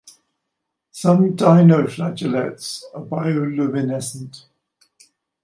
[0.91, 4.45] Some dinoflagellates are bioluminescent.